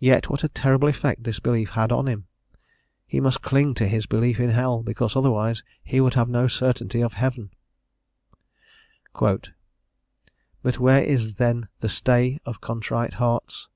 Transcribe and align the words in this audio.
Yet 0.00 0.28
what 0.28 0.42
a 0.42 0.48
terrible 0.48 0.88
effect 0.88 1.22
this 1.22 1.38
belief 1.38 1.70
had 1.78 1.92
on 1.92 2.08
him; 2.08 2.26
he 3.06 3.20
must 3.20 3.40
cling 3.40 3.74
to 3.74 3.86
his 3.86 4.04
belief 4.04 4.40
in 4.40 4.50
hell, 4.50 4.82
because 4.82 5.14
otherwise 5.14 5.62
he 5.84 6.00
would 6.00 6.14
have 6.14 6.28
no 6.28 6.48
certainty 6.48 7.00
of 7.00 7.12
heaven: 7.12 7.50
"But 9.16 9.50
where 10.80 11.04
is 11.04 11.36
then 11.36 11.68
the 11.78 11.88
stay 11.88 12.40
of 12.44 12.60
contrite 12.60 13.12
hearts? 13.14 13.68